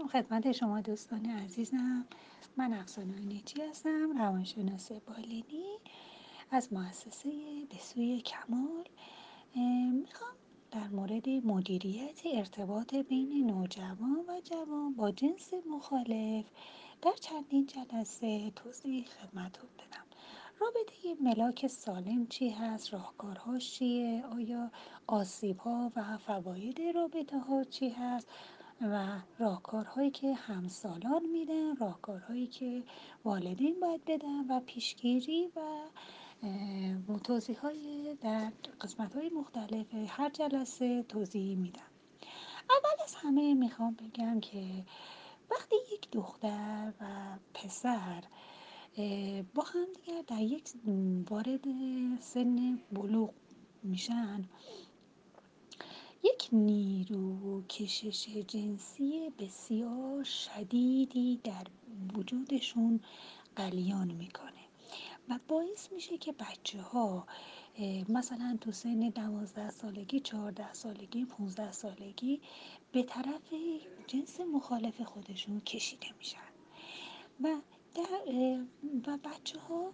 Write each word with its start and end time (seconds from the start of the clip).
سلام 0.00 0.08
خدمت 0.08 0.52
شما 0.52 0.80
دوستان 0.80 1.26
عزیزم. 1.26 2.06
من 2.56 2.72
افسانه 2.72 3.18
نیچی 3.18 3.62
هستم 3.62 4.18
روانشناس 4.18 4.92
بالینی. 4.92 5.78
از 6.50 6.72
مؤسسه 6.72 7.30
بسوی 7.70 8.20
کمال. 8.20 8.84
می‌خوام 9.92 10.34
در 10.70 10.88
مورد 10.88 11.28
مدیریت 11.28 12.20
ارتباط 12.34 12.94
بین 12.94 13.46
نوجوان 13.46 14.24
و 14.28 14.40
جوان 14.40 14.94
با 14.94 15.10
جنس 15.10 15.50
مخالف 15.70 16.44
در 17.02 17.12
چندین 17.20 17.66
جلسه 17.66 18.50
توضیح 18.50 19.04
خدمتتون 19.06 19.70
بدم. 19.78 20.06
رابطه 20.60 21.22
ملاک 21.22 21.66
سالم 21.66 22.26
چی 22.26 22.50
هست؟ 22.50 22.92
راهکارهاش 22.92 23.72
چیه؟ 23.74 24.24
آیا 24.26 24.70
آسیب 25.06 25.58
ها 25.58 25.92
و 25.96 26.18
فواید 26.18 26.80
رابطه 26.94 27.38
ها 27.38 27.64
چی 27.64 27.88
هست؟ 27.88 28.28
و 28.80 29.20
راهکارهایی 29.38 30.10
که 30.10 30.34
همسالان 30.34 31.26
میدن 31.32 31.76
راهکارهایی 31.76 32.46
که 32.46 32.82
والدین 33.24 33.80
باید 33.80 34.04
بدن 34.04 34.46
و 34.48 34.60
پیشگیری 34.60 35.48
و 35.56 37.18
توضیح 37.24 37.58
های 37.58 38.16
در 38.20 38.52
قسمت 38.80 39.16
های 39.16 39.28
مختلف 39.28 39.86
هر 40.08 40.30
جلسه 40.30 41.02
توضیح 41.02 41.56
میدم. 41.56 41.90
اول 42.70 43.04
از 43.04 43.14
همه 43.14 43.54
می‌خوام 43.54 43.94
بگم 43.94 44.40
که 44.40 44.84
وقتی 45.50 45.76
یک 45.92 46.10
دختر 46.12 46.92
و 47.00 47.04
پسر 47.54 48.24
با 49.54 49.62
هم 49.62 49.86
دیگر 49.94 50.22
در 50.26 50.40
یک 50.40 50.68
وارد 51.30 51.64
سن 52.20 52.78
بلوغ 52.92 53.30
میشن 53.82 54.44
یک 56.22 56.48
نیرو 56.52 57.62
کشش 57.62 58.28
جنسی 58.28 59.30
بسیار 59.38 60.24
شدیدی 60.24 61.40
در 61.44 61.66
وجودشون 62.16 63.00
قلیان 63.56 64.10
می‌کنه 64.10 64.60
و 65.28 65.38
باعث 65.48 65.92
میشه 65.92 66.18
که 66.18 66.32
بچه 66.32 66.82
ها 66.82 67.26
مثلا 68.08 68.58
تو 68.60 68.72
سن 68.72 68.98
دوازده 69.00 69.70
سالگی 69.70 70.20
چهارده 70.20 70.72
سالگی 70.72 71.24
پونزده 71.24 71.72
سالگی 71.72 72.40
به 72.92 73.02
طرف 73.02 73.54
جنس 74.06 74.40
مخالف 74.40 75.00
خودشون 75.00 75.60
کشیده 75.60 76.06
میشن 76.18 76.38
و 77.44 77.60
در 77.94 78.64
و 79.06 79.18
بچه 79.24 79.58
ها 79.58 79.92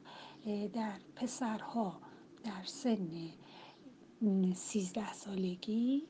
در 0.72 0.98
پسرها 1.16 2.00
در 2.44 2.64
سن 2.64 3.30
سیزده 4.54 5.12
سالگی 5.12 6.02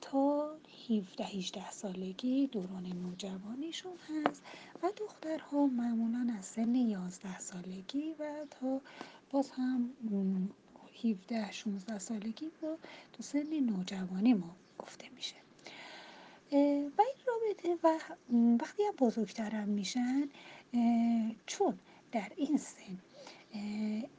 تا 0.00 0.56
17 0.88 1.24
18 1.24 1.70
سالگی 1.70 2.46
دوران 2.46 2.86
نوجوانیشون 2.86 3.92
هست 4.08 4.42
و 4.82 4.90
دخترها 4.96 5.66
معمولا 5.66 6.34
از 6.38 6.44
سن 6.44 6.74
11 6.74 7.38
سالگی 7.38 8.14
و 8.18 8.46
تا 8.50 8.80
باز 9.30 9.50
هم 9.50 9.90
17 11.04 11.52
16 11.52 11.98
سالگی 11.98 12.50
با 12.62 12.76
تو 13.12 13.22
سن 13.22 13.60
نوجوانی 13.60 14.34
ما 14.34 14.56
گفته 14.78 15.08
میشه. 15.16 15.36
و 16.52 17.00
این 17.00 17.18
رابطه 17.26 17.78
و 17.84 17.98
وقتی 18.62 18.82
هم 18.82 18.94
بزرگترم 18.98 19.68
میشن 19.68 20.28
چون 21.46 21.78
در 22.12 22.32
این 22.36 22.56
سن 22.56 22.98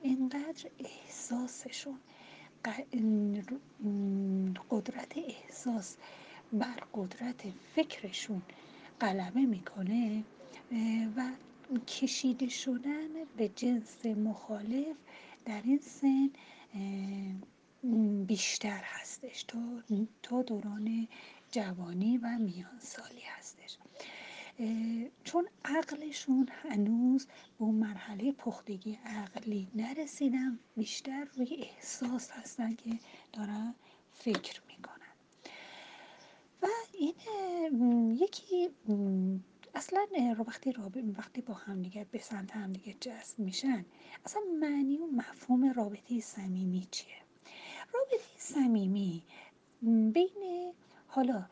اینقدر 0.01 0.69
احساسشون 0.79 1.99
قدرت 4.69 5.17
احساس 5.17 5.97
بر 6.53 6.83
قدرت 6.93 7.41
فکرشون 7.75 8.41
غلبه 9.01 9.41
می‌کنه 9.41 10.23
و 11.15 11.31
کشیده 11.87 12.49
شدن 12.49 13.07
به 13.37 13.49
جنس 13.49 14.05
مخالف 14.05 14.97
در 15.45 15.61
این 15.63 15.79
سن 15.79 16.29
بیشتر 18.25 18.81
هستش. 18.83 19.45
تا, 20.23 20.41
دوران 20.41 21.07
جوانی 21.51 22.17
و 22.17 22.27
میانسالی 22.39 23.21
هستش. 23.37 23.77
چون 25.23 25.47
عقلشون 25.65 26.49
هنوز 26.51 27.25
به 27.25 27.33
اون 27.57 27.75
مرحله 27.75 28.31
پختگی 28.31 28.99
عقلی 29.05 29.67
نرسیدن 29.75 30.59
بیشتر 30.77 31.23
روی 31.23 31.55
احساس 31.55 32.31
هستن 32.31 32.75
که 32.75 32.99
دارن 33.33 33.75
فکر 34.13 34.61
می‌کنن. 34.67 35.13
و 36.61 36.67
این 36.93 37.13
یکی 38.21 38.69
اصلا 39.75 40.05
وقتی 40.39 40.73
وقتی 41.17 41.41
با 41.41 41.53
همدیگه 41.53 42.05
به 42.11 42.19
سمت 42.19 42.51
همدیگه 42.51 42.93
جذب 42.93 43.39
میشن 43.39 43.85
اصلا 44.25 44.41
معنی 44.61 44.97
و 44.97 45.05
مفهوم 45.05 45.73
رابطه 45.73 46.19
صمیمی 46.19 46.87
چیه؟ 46.91 47.15
رابطه 47.93 48.23
صمیمی 48.37 49.23
بین 50.13 50.73
حالا 51.07 51.45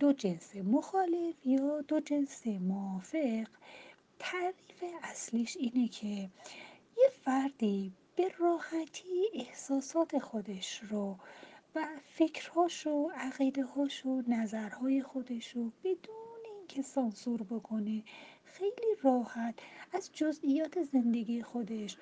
دو 0.00 0.12
جنس 0.12 0.56
مخالف 0.56 1.46
یا 1.46 1.80
دو 1.80 2.00
جنس 2.00 2.46
موافق؟ 2.46 3.46
تعریف 4.18 4.84
اصلیش 5.02 5.56
اینه 5.56 5.88
که 5.88 6.30
یه 6.96 7.08
فردی 7.24 7.92
به 8.16 8.28
راحتی 8.38 9.28
احساسات 9.34 10.18
خودش 10.18 10.80
رو 10.82 11.16
و 11.74 11.86
فکرهاش 12.04 12.86
و 12.86 13.10
عقیده 13.14 13.64
هاش 13.64 14.06
و 14.06 14.22
نظرهای 14.28 15.02
خودش 15.02 15.56
رو 15.56 15.72
بدون 15.84 16.40
اینکه 16.58 16.82
سانسور 16.82 17.42
بکنه 17.42 18.02
خیلی 18.44 18.96
راحت 19.02 19.54
از 19.92 20.10
جزئیات 20.12 20.82
زندگی 20.82 21.42
خودش 21.42 21.96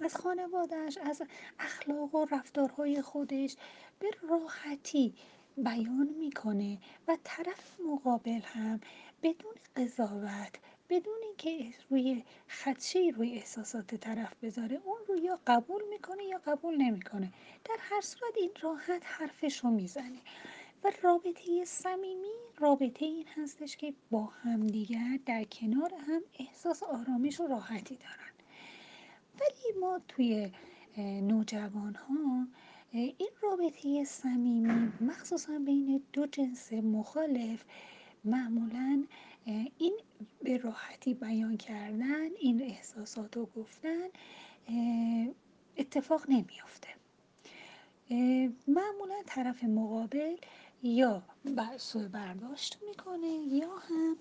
از 0.00 0.16
خانوادهش 0.16 0.98
از 0.98 1.22
اخلاق 1.58 2.14
و 2.14 2.26
رفتارهای 2.30 3.02
خودش 3.02 3.56
به 3.98 4.10
راحتی 4.28 5.14
بیان 5.56 6.08
می‌کنه 6.18 6.78
و 7.08 7.16
طرف 7.24 7.80
مقابل 7.80 8.40
هم 8.44 8.80
بدون 9.22 9.54
قضاوت 9.76 10.58
بدون 10.88 11.18
اینکه 11.22 11.74
روی 11.90 12.24
خدشه 12.48 13.12
روی 13.16 13.32
احساسات 13.32 13.94
طرف 13.94 14.34
بذاره 14.42 14.80
اون 14.84 14.98
رو 15.08 15.16
یا 15.16 15.38
قبول 15.46 15.82
می‌کنه 15.90 16.24
یا 16.24 16.40
قبول 16.46 16.76
نمی‌کنه. 16.76 17.32
در 17.64 17.76
هر 17.78 18.00
صورت 18.00 18.32
این 18.36 18.50
راحت 18.60 19.02
حرفش 19.04 19.58
رو 19.58 19.70
می‌زنه 19.70 20.18
و 20.84 20.92
رابطه 21.02 21.64
صمیمی 21.64 22.28
رابطه 22.58 23.04
این 23.04 23.26
هستش 23.36 23.76
که 23.76 23.94
با 24.10 24.24
همدیگر 24.24 25.18
در 25.26 25.44
کنار 25.44 25.94
هم 25.94 26.22
احساس 26.38 26.82
آرامش 26.82 27.40
و 27.40 27.46
راحتی 27.46 27.96
دارن. 27.96 28.30
ولی 29.40 29.80
ما 29.80 30.00
توی 30.08 30.52
نوجوان 30.98 31.94
ها 31.94 32.46
این 32.92 33.30
رابطه 33.42 34.04
صمیمی 34.04 34.92
مخصوصا 35.00 35.58
بین 35.58 36.02
دو 36.12 36.26
جنس 36.26 36.72
مخالف 36.72 37.64
معمولا 38.24 39.04
این 39.78 39.98
به 40.42 40.56
راحتی 40.56 41.14
بیان 41.14 41.56
کردن 41.56 42.28
این 42.40 42.62
احساسات 42.62 43.36
رو 43.36 43.46
گفتن 43.56 44.08
اتفاق 45.76 46.24
نمیافته. 46.28 46.88
معمولا 48.68 49.22
طرف 49.26 49.64
مقابل 49.64 50.36
یا 50.82 51.22
سوء 51.76 52.08
برداشت 52.08 52.78
می‌کنه 52.88 53.28
یا 53.28 53.76
هم 53.76 54.16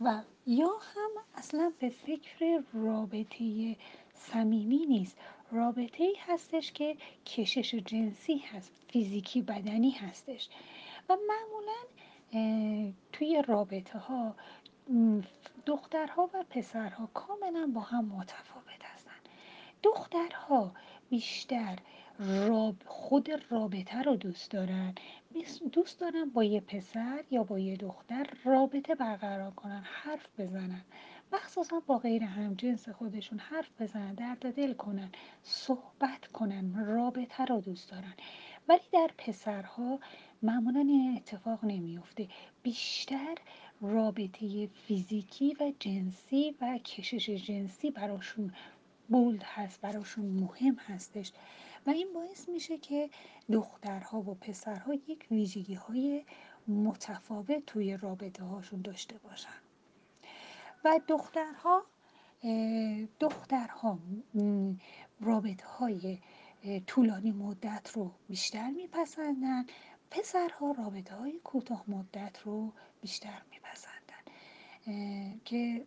و 0.00 0.22
یا 0.46 0.68
هم 0.94 1.10
اصلا 1.34 1.72
به 1.78 1.88
فکر 1.88 2.62
رابطه 2.72 3.76
صمیمی 4.14 4.86
نیست. 4.86 5.16
رابطه 5.52 6.04
ای 6.04 6.16
هستش 6.20 6.72
که 6.72 6.96
کشش 7.26 7.74
جنسی 7.74 8.38
هست 8.38 8.72
فیزیکی 8.88 9.42
بدنی 9.42 9.90
هستش. 9.90 10.48
و 11.08 11.16
معمولا 11.28 12.92
توی 13.12 13.42
رابطه 13.46 13.98
ها 13.98 14.34
دخترها 15.66 16.30
و 16.34 16.44
پسرها 16.50 17.06
کاملا 17.14 17.70
با 17.74 17.80
هم 17.80 18.04
متفاوت 18.04 18.84
هستند 18.84 19.28
دخترها 19.82 20.72
بیشتر 21.10 21.78
راب 22.18 22.74
خود 22.86 23.30
رابطه 23.50 24.02
رو 24.02 24.16
دوست 24.16 24.50
دارن. 24.50 24.94
دوست 25.72 26.00
دارن 26.00 26.30
با 26.30 26.44
یه 26.44 26.60
پسر 26.60 27.24
یا 27.30 27.42
با 27.42 27.58
یه 27.58 27.76
دختر 27.76 28.26
رابطه 28.44 28.94
برقرار 28.94 29.50
کنن 29.50 29.82
حرف 29.84 30.28
بزنن. 30.38 30.84
مخصوصا 31.32 31.80
با 31.86 31.98
غیر 31.98 32.22
همجنس 32.22 32.88
خودشون 32.88 33.38
حرف 33.38 33.82
بزنن 33.82 34.14
درد 34.14 34.54
دل 34.54 34.72
کنن 34.72 35.10
صحبت 35.42 36.26
کنن 36.32 36.86
رابطه 36.86 37.44
رو 37.44 37.60
دوست 37.60 37.90
دارن. 37.90 38.14
ولی 38.68 38.80
در 38.92 39.10
پسرها 39.18 40.00
معمولا 40.42 40.80
این 40.80 41.16
اتفاق 41.16 41.64
نمیفته 41.64 42.28
بیشتر 42.62 43.34
رابطه 43.80 44.66
فیزیکی 44.66 45.56
و 45.60 45.72
جنسی 45.80 46.54
و 46.60 46.78
کشش 46.78 47.30
جنسی 47.30 47.90
براشون 47.90 48.52
بولد 49.08 49.42
هست 49.42 49.80
براشون 49.80 50.24
مهم 50.24 50.74
هستش. 50.74 51.32
و 51.86 51.90
این 51.90 52.12
باعث 52.14 52.48
میشه 52.48 52.78
که 52.78 53.10
دخترها 53.52 54.20
و 54.20 54.34
پسرها 54.34 54.94
یک 54.94 55.26
ویژگی 55.30 55.74
های 55.74 56.24
متفاوت 56.68 57.66
توی 57.66 57.96
رابطه 57.96 58.44
هاشون 58.44 58.82
داشته 58.82 59.18
باشن. 59.18 59.67
و 60.84 61.00
دخترها 61.08 61.84
دخترها 63.20 63.98
رابطه 65.20 65.66
های 65.66 66.18
طولانی 66.86 67.32
مدت 67.32 67.90
رو 67.94 68.10
بیشتر 68.28 68.70
میپسندن. 68.70 69.66
پسرها 70.10 70.72
رابطه 70.72 71.14
های 71.14 71.38
کوتاه 71.38 71.84
مدت 71.88 72.38
رو 72.44 72.72
بیشتر 73.00 73.42
میپسندن. 73.50 74.24
که 75.44 75.86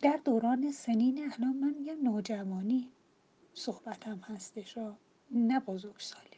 در 0.00 0.20
دوران 0.24 0.72
سنین 0.72 1.32
الان 1.32 1.56
من 1.56 1.74
میگم 1.74 2.02
نوجوانی 2.02 2.90
صحبتم 3.54 4.18
هستش 4.18 4.78
نه 5.30 5.60
بزرگسالی. 5.60 6.36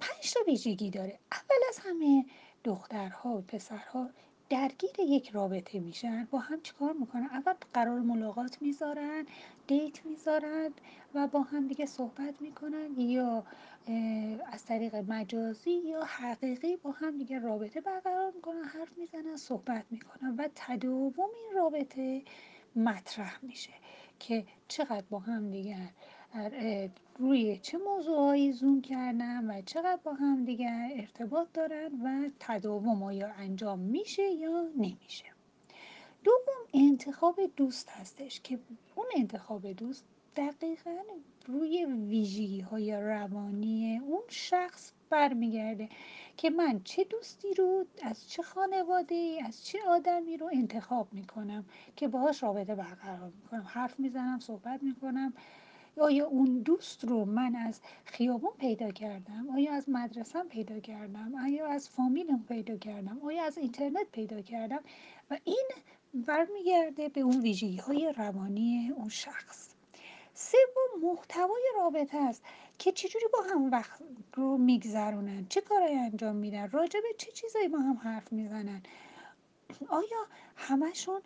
پنج 0.00 0.32
تا 0.32 0.40
ویژگی 0.46 0.90
داره. 0.90 1.18
اول 1.32 1.60
از 1.68 1.78
همه 1.78 2.26
دخترها 2.64 3.30
و 3.30 3.40
پسرها 3.40 4.10
درگیر 4.50 4.90
یک 5.00 5.30
رابطه 5.30 5.80
میشن 5.80 6.28
با 6.30 6.38
هم 6.38 6.60
چیکار 6.60 6.92
می‌کنن؟ 6.92 7.22
اول 7.32 7.52
قرار 7.74 8.00
ملاقات 8.00 8.62
می‌ذارن 8.62 9.26
دیت 9.66 10.06
می‌ذارن 10.06 10.70
و 11.14 11.26
با 11.26 11.42
هم 11.42 11.68
دیگه 11.68 11.86
صحبت 11.86 12.34
می‌کنن 12.40 13.00
یا 13.00 13.44
از 14.52 14.64
طریق 14.64 14.94
مجازی 14.94 15.70
یا 15.70 16.04
حقیقی 16.04 16.76
با 16.76 16.90
هم 16.90 17.18
دیگه 17.18 17.38
رابطه 17.38 17.80
برقرار 17.80 18.32
می‌کنن 18.34 18.64
حرف 18.64 18.98
می‌زنن 18.98 19.36
صحبت 19.36 19.84
می‌کنن 19.90 20.36
و 20.36 20.48
تداوم 20.54 21.12
این 21.18 21.54
رابطه 21.54 22.22
مطرح 22.76 23.38
میشه 23.42 23.72
که 24.18 24.44
چقدر 24.68 25.04
با 25.10 25.18
هم 25.18 25.50
دیگر 25.50 25.88
روی 27.18 27.58
چه 27.62 27.78
موضوعهایی 27.78 28.52
زوم 28.52 28.80
کردن 28.80 29.50
و 29.50 29.62
چقدر 29.62 30.00
با 30.04 30.12
هم 30.12 30.44
دیگر 30.44 30.90
ارتباط 30.96 31.48
دارن 31.54 31.90
و 32.04 32.30
تداوم 32.40 33.02
آیا 33.02 33.32
انجام 33.32 33.78
میشه 33.78 34.30
یا 34.30 34.68
نمیشه. 34.76 35.24
دوم 36.24 36.66
انتخاب 36.74 37.40
دوست 37.56 37.88
هستش 37.90 38.40
که 38.40 38.58
اون 38.94 39.06
انتخاب 39.16 39.72
دوست 39.72 40.04
دقیقا 40.36 40.96
روی 41.46 41.84
ویژگی 41.84 42.60
های 42.60 42.96
روانی 42.96 43.98
اون 43.98 44.22
شخص 44.28 44.92
برمیگرده 45.10 45.88
که 46.36 46.50
من 46.50 46.80
چه 46.84 47.04
دوستی 47.04 47.54
رو 47.54 47.84
از 48.02 48.30
چه 48.30 48.42
خانواده 48.42 49.38
از 49.46 49.66
چه 49.66 49.78
آدمی 49.88 50.36
رو 50.36 50.50
انتخاب 50.52 51.08
می‌کنم 51.12 51.64
که 51.96 52.08
باهاش 52.08 52.42
رابطه 52.42 52.74
برقرار 52.74 53.32
می‌کنم. 53.42 53.64
حرف 53.66 54.00
می‌زنم 54.00 54.38
صحبت 54.38 54.82
می‌کنم. 54.82 55.32
آیا 56.00 56.26
اون 56.26 56.58
دوست 56.58 57.04
رو 57.04 57.24
من 57.24 57.56
از 57.56 57.80
خیابون 58.04 58.52
پیدا 58.58 58.90
کردم؟ 58.90 59.48
آیا 59.54 59.72
از 59.72 59.88
مدرسه 59.88 60.42
پیدا 60.44 60.80
کردم؟ 60.80 61.34
آیا 61.44 61.66
از 61.66 61.88
فامیلم 61.88 62.44
پیدا 62.48 62.76
کردم؟ 62.76 63.20
آیا 63.24 63.44
از 63.44 63.58
اینترنت 63.58 64.06
پیدا 64.12 64.40
کردم؟ 64.40 64.80
و 65.30 65.38
این 65.44 65.68
برمیگرده 66.14 67.08
به 67.08 67.20
اون 67.20 67.40
ویژگی 67.40 67.76
های 67.76 68.14
روانی 68.16 68.92
اون 68.96 69.08
شخص. 69.08 69.68
سوم 70.34 71.10
محتوای 71.10 71.62
رابطه 71.76 72.18
است 72.18 72.42
که 72.78 72.92
چجوری 72.92 73.26
با 73.32 73.38
هم 73.42 73.70
وقت 73.70 74.02
رو 74.34 74.58
میگذرونن؟ 74.58 75.46
چه 75.48 75.60
کارایی 75.60 75.96
انجام 75.96 76.36
میدن؟ 76.36 76.70
راجع 76.70 77.00
به 77.00 77.08
چه 77.18 77.32
چیزایی 77.32 77.68
با 77.68 77.78
هم 77.78 77.96
حرف 77.96 78.32
می‌زنن؟ 78.32 78.82
آیا 79.88 80.26
همشون 80.56 81.20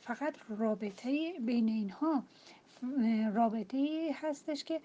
فقط 0.00 0.34
رابطه 0.48 1.32
بین 1.40 1.68
اینها 1.68 2.22
رابطه 3.34 4.10
هستش 4.14 4.64
که 4.64 4.80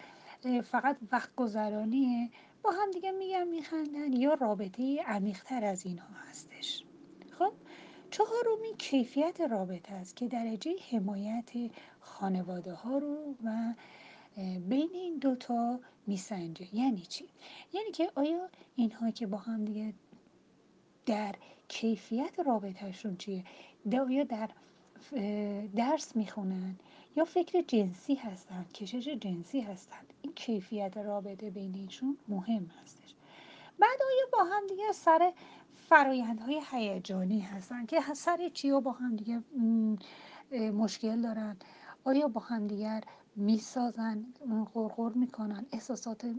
فقط 0.63 0.97
وقت 1.11 1.35
گذرانیه 1.35 2.29
با 2.63 2.71
هم 2.71 2.91
دیگه 2.91 3.11
میگن 3.11 3.47
میخندن 3.47 4.13
یا 4.13 4.33
رابطه 4.33 5.03
عمیقتر 5.05 5.65
از 5.65 5.85
اینها 5.85 6.13
هستش 6.29 6.83
خب 7.39 7.53
چهارمی 8.11 8.77
کیفیت 8.77 9.41
رابطه 9.41 9.93
است 9.93 10.15
که 10.15 10.27
درجه 10.27 10.71
حمایت 10.91 11.51
خانواده 11.99 12.73
ها 12.73 12.97
رو 12.97 13.35
و 13.43 13.73
بین 14.69 14.89
این 14.93 15.17
دوتا 15.17 15.79
میسنجه 16.07 16.75
یعنی 16.75 17.01
چی؟ 17.01 17.25
یعنی 17.73 17.91
که 17.91 18.11
آیا 18.15 18.49
اینها 18.75 19.11
که 19.11 19.27
با 19.27 19.37
هم 19.37 19.65
دیگه 19.65 19.93
در 21.05 21.35
کیفیت 21.67 22.39
رابطهشون 22.45 23.17
چیه؟ 23.17 23.43
آیا 24.07 24.23
در 24.23 24.49
درس 25.75 26.15
می‌خونن 26.15 26.75
یا 27.15 27.25
فکر 27.25 27.61
جنسی 27.61 28.15
هستن 28.15 28.65
کشش 28.73 29.07
جنسی 29.07 29.61
هستن. 29.61 29.97
این 30.21 30.33
کیفیت 30.33 30.97
رابطه 30.97 31.49
بینشون 31.49 32.17
مهم 32.27 32.71
هستش. 32.83 33.15
بعد 33.79 33.99
آیا 34.07 34.25
با 34.33 34.43
هم 34.43 34.67
دیگه 34.67 34.91
سر 34.91 35.33
فرایندهای 35.75 36.61
هیجانی 36.71 37.39
هستن؟ 37.39 37.85
که 37.85 38.01
سر 38.13 38.49
چی 38.49 38.71
با 38.71 38.91
هم 38.91 39.15
دیگه 39.15 39.43
مشکل 40.71 41.21
دارن؟ 41.21 41.57
آیا 42.03 42.27
با 42.27 42.41
هم 42.41 42.67
دیگر 42.67 43.03
می‌سازن 43.35 44.25
غرغر 44.73 45.13
می‌کنن؟ 45.13 45.65
احساسات 45.71 46.35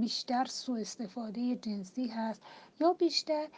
بیشتر 0.00 0.44
سوء 0.44 0.80
استفاده 0.80 1.56
جنسی 1.56 2.06
هست 2.06 2.42
یا 2.80 2.92
بیشتر 2.92 3.48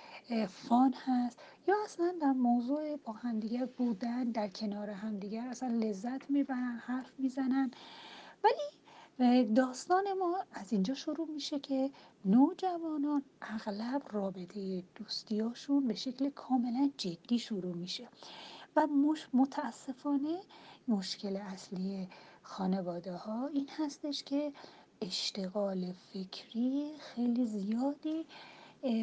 فان 0.49 0.95
هست؟ 1.07 1.39
یا 1.69 1.75
اصلا 1.85 2.15
در 2.21 2.33
موضوع 2.33 2.97
با 2.97 3.13
همدیگر 3.13 3.67
بودن 3.67 4.25
در 4.25 4.49
کنار 4.49 4.91
همدیگر 4.91 5.47
اصلا 5.47 5.69
لذت 5.69 6.31
می‌برن 6.31 6.81
حرف 6.87 7.13
می‌زنن؟ 7.19 7.71
ولی 8.45 9.45
داستان 9.45 10.05
ما 10.19 10.39
از 10.53 10.73
اینجا 10.73 10.95
شروع 10.95 11.31
میشه 11.31 11.59
که 11.59 11.91
نوجوانان 12.25 13.23
اغلب 13.43 14.03
رابطه 14.11 14.83
دوستیاشون 14.95 15.87
به 15.87 15.95
شکل 15.95 16.31
کاملا 16.31 16.91
جدی 16.97 17.39
شروع 17.39 17.77
میشه 17.77 18.09
و 18.77 18.89
متاسفانه 19.35 20.41
مشکل 20.89 21.37
اصلی 21.37 22.09
خانواده 22.43 23.13
ها 23.13 23.47
این 23.47 23.69
هستش 23.77 24.25
که 24.25 24.53
اشتغال 25.01 25.93
فکری 25.93 26.93
خیلی 26.99 27.47
زیادی 27.47 28.27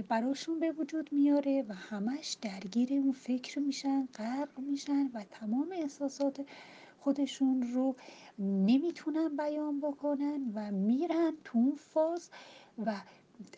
براشون 0.07 0.59
به 0.59 0.71
وجود 0.71 1.13
میاره 1.13 1.65
و 1.69 1.73
همش 1.73 2.37
درگیر 2.41 2.93
اون 2.93 3.11
فکر 3.11 3.59
میشن 3.59 4.05
غرق 4.05 4.59
میشن 4.59 5.11
و 5.13 5.23
تمام 5.31 5.71
احساسات 5.71 6.45
خودشون 6.99 7.61
رو 7.73 7.95
نمی‌تونن 8.39 9.37
بیان 9.37 9.79
بکنن 9.79 10.51
و 10.55 10.71
میرن 10.71 11.33
تو 11.43 11.57
اون 11.57 11.75
فاز 11.75 12.29
و 12.85 13.01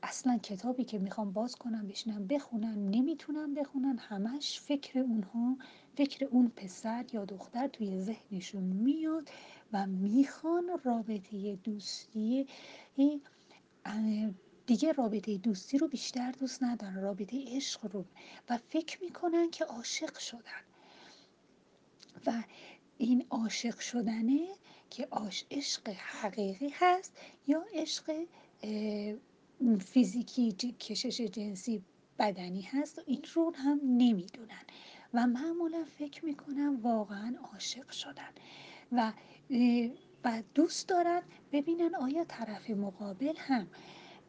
اصلا 0.04 0.38
کتابی 0.38 0.84
که 0.84 1.00
می‌خوام 1.00 1.32
باز 1.34 1.56
کنم 1.56 1.88
بشینم 1.88 2.28
بخونم 2.28 2.90
نمی‌تونم 2.90 3.54
بخونن 3.54 3.98
همش 3.98 4.60
فکر 4.60 5.00
اونها 5.00 5.58
فکر 6.00 6.26
اون 6.26 6.52
پسر 6.56 7.06
یا 7.14 7.26
دختر 7.26 7.68
توی 7.68 8.00
ذهنشون 8.00 8.64
میاد 8.64 9.30
و 9.74 9.88
می‌خوان 9.88 10.80
رابطه 10.84 11.56
دوستی 11.56 12.48
دیگه 14.66 14.92
رابطه 14.92 15.38
دوستی 15.38 15.78
رو 15.78 15.88
بیشتر 15.88 16.32
دوست 16.32 16.64
ندارن 16.64 17.02
رابطه 17.02 17.44
عشق 17.48 17.94
رو. 17.94 18.06
و 18.50 18.58
فکر 18.58 19.04
می‌کنن 19.04 19.50
که 19.52 19.66
عاشق 19.66 20.18
شدن. 20.18 20.64
و 22.26 22.44
این 22.98 23.26
عاشق 23.30 23.80
شدنه 23.80 24.48
که 24.90 25.08
عشق 25.52 25.90
حقیقی 25.90 26.74
هست 26.74 27.18
یا 27.48 27.66
عشق 27.74 28.26
فیزیکی 29.80 30.52
کشش 30.80 31.22
جنسی 31.22 31.84
بدنی 32.20 32.62
هست 32.62 33.00
و 33.00 33.02
این 33.06 33.24
رو 33.34 33.54
هم 33.56 33.80
نمی‌دونن. 33.84 34.64
و 35.14 35.28
معمولا 35.28 35.84
فکر 36.00 36.26
می‌کنن 36.26 36.76
واقعا 36.76 37.36
عاشق 37.54 37.92
شدن 37.92 38.32
و 38.92 39.14
و 40.24 40.44
دوست 40.56 40.88
دارن 40.90 41.22
ببینن 41.52 41.96
آیا 41.96 42.24
طرف 42.24 42.70
مقابل 42.70 43.34
هم 43.38 43.68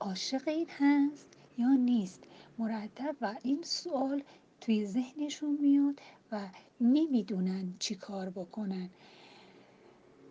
عاشق 0.01 0.49
این 0.49 0.67
هست 0.79 1.27
یا 1.59 1.69
نیست. 1.69 2.25
مرتب 2.59 3.17
و 3.21 3.35
این 3.43 3.63
سوال 3.63 4.23
توی 4.61 4.87
ذهنشون 4.87 5.59
میاد 5.61 6.01
و 6.33 6.49
نمی‌دونن 6.81 7.75
چی 7.79 7.95
کار 7.95 8.31
بکنن. 8.31 8.91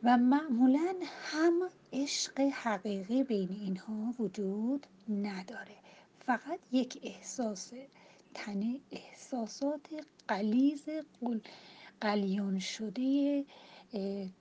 و 0.04 0.18
معمولا 0.18 0.96
هم 1.24 1.70
عشق 1.94 2.40
حقیقی 2.40 3.24
بین 3.24 3.50
اینها 3.50 4.14
وجود 4.20 4.88
نداره. 5.10 5.76
فقط 6.20 6.60
یک 6.72 7.00
احساس 7.04 7.74
تنه 8.40 8.80
احساسات 8.92 9.88
قلیز 10.28 10.86
قلیان 12.02 12.60
شده 12.60 13.46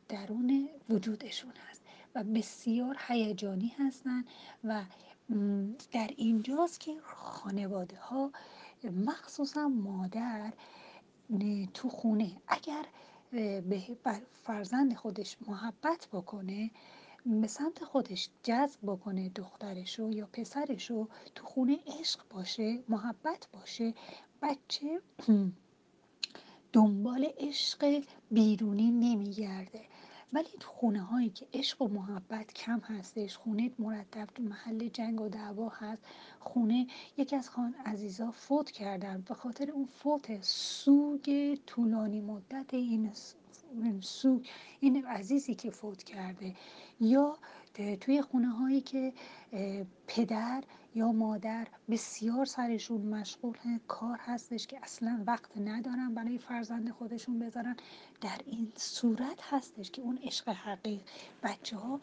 درون 0.08 0.68
وجودشون 0.88 1.52
هست 1.70 1.82
و 2.14 2.24
بسیار 2.24 2.96
هیجانی 3.08 3.74
هستن 3.78 4.24
و 4.64 4.82
در 5.92 6.10
اینجاست 6.16 6.80
که 6.80 6.96
خانواده 7.02 7.96
ها 7.96 8.32
مخصوصا 8.84 9.68
مادر 9.68 10.52
تو 11.74 11.88
خونه 11.88 12.32
اگر 12.48 12.84
به 13.30 13.82
فرزند 14.44 14.94
خودش 14.94 15.36
محبت 15.46 16.08
بکنه 16.12 16.70
به 17.26 17.46
سمت 17.46 17.84
خودش 17.84 18.30
جذب 18.42 18.78
بکنه 18.82 19.28
دخترشو 19.28 20.10
یا 20.10 20.28
پسرشو 20.32 21.08
تو 21.34 21.46
خونه 21.46 21.78
عشق 22.00 22.20
باشه 22.30 22.78
محبت 22.88 23.48
باشه 23.52 23.94
بچه 24.42 25.00
دنبال 26.72 27.28
عشق 27.38 28.02
بیرونی 28.30 28.90
نمیگرده. 28.90 29.80
ولی 30.32 30.48
تو 30.60 30.68
خونه 30.68 31.02
هایی 31.02 31.30
که 31.30 31.46
عشق 31.54 31.82
و 31.82 31.88
محبت 31.88 32.52
کم 32.52 32.80
هستش 32.80 33.36
خونه 33.36 33.70
مرتب 33.78 34.26
تو 34.34 34.42
محل 34.42 34.88
جنگ 34.88 35.20
و 35.20 35.28
دعوا 35.28 35.68
هست 35.68 36.02
خونه 36.40 36.86
یکی 37.16 37.36
از 37.36 37.50
خان 37.50 37.74
عزیزا 37.86 38.30
فوت 38.30 38.70
کردن 38.70 39.20
به 39.28 39.34
خاطر 39.34 39.70
اون 39.70 39.86
فوت 39.86 40.42
سوگ 40.42 41.58
طولانی 41.66 42.20
مدت 42.20 42.74
این 42.74 43.06
سوگ 44.00 44.46
این 44.80 45.06
عزیزی 45.06 45.54
که 45.54 45.70
فوت 45.70 46.02
کرده 46.02 46.54
یا 47.00 47.38
توی 48.00 48.22
خونه 48.22 48.48
هایی 48.48 48.80
که 48.80 49.12
پدر 50.06 50.64
یا 50.94 51.12
مادر 51.12 51.66
بسیار 51.90 52.44
سرشون 52.44 53.00
مشغول 53.00 53.56
کار 53.88 54.18
هستش 54.20 54.66
که 54.66 54.78
اصلا 54.82 55.22
وقت 55.26 55.58
ندارن 55.58 56.14
برای 56.14 56.38
فرزند 56.38 56.90
خودشون 56.90 57.38
بذارن 57.38 57.76
در 58.20 58.40
این 58.46 58.72
صورت 58.76 59.40
هستش 59.42 59.90
که 59.90 60.02
اون 60.02 60.18
عشق 60.22 60.48
حقیق 60.48 61.00
بچه 61.42 61.76
ها 61.76 62.00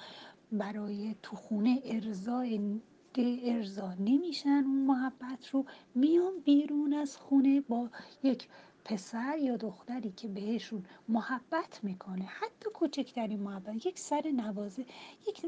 برای 0.51 1.15
تو 1.23 1.35
خونه 1.35 1.81
ارزای 1.85 2.81
ارضا 3.17 3.93
نمیشن 3.93 4.49
اون 4.49 4.85
محبت 4.85 5.49
رو 5.51 5.65
میان 5.95 6.39
بیرون 6.45 6.93
از 6.93 7.17
خونه 7.17 7.61
با 7.61 7.89
یک 8.23 8.47
پسر 8.85 9.37
یا 9.37 9.57
دختری 9.57 10.11
که 10.11 10.27
بهشون 10.27 10.85
محبت 11.07 11.79
می‌کنه 11.83 12.25
حتی 12.25 12.69
کوچکترین 12.73 13.39
محبت 13.39 13.85
یک 13.85 13.99
سر 13.99 14.31
نوازه 14.35 14.85
یک 15.27 15.41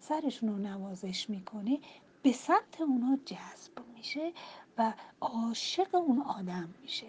سرشون 0.00 0.48
رو 0.48 0.58
نوازش 0.58 1.30
می‌کنه 1.30 1.78
به 2.22 2.32
سمت 2.32 2.80
اونها 2.80 3.18
جذب 3.24 3.72
میشه 3.94 4.32
و 4.78 4.92
عاشق 5.20 5.94
اون 5.94 6.22
آدم 6.22 6.74
میشه. 6.82 7.06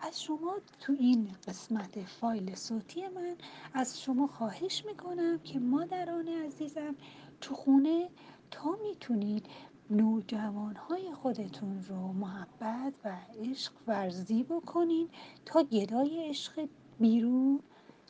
از 0.00 0.22
شما 0.22 0.56
تو 0.80 0.92
این 0.98 1.36
قسمت 1.48 2.04
فایل 2.04 2.54
صوتی 2.54 3.08
من 3.08 3.36
از 3.74 4.02
شما 4.02 4.26
خواهش 4.26 4.84
می‌کنم 4.84 5.38
که 5.38 5.58
مادران 5.58 6.28
عزیزم 6.28 6.94
تو 7.40 7.54
خونه 7.54 8.08
تا 8.50 8.76
می‌تونید 8.82 9.46
نوجوانهای 9.90 11.14
خودتون 11.14 11.84
رو 11.88 12.12
محبت 12.12 12.92
و 13.04 13.16
عشق 13.44 13.72
ورزی 13.86 14.42
بکنین 14.42 15.08
تا 15.46 15.62
گدای 15.62 16.28
عشق 16.28 16.68
بیرون 17.00 17.60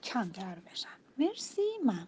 کمتر 0.02 0.58
بشن. 0.72 0.88
مرسی 1.18 1.62
من 1.84 2.06